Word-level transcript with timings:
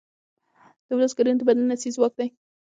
د 0.87 0.89
ولس 0.97 1.11
ګډون 1.17 1.35
د 1.37 1.41
بدلون 1.47 1.73
اصلي 1.75 1.91
ځواک 1.95 2.13
دی 2.19 2.27